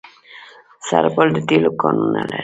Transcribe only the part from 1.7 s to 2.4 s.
کانونه لري